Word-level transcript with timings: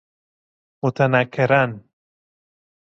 متنکراً 0.81 1.79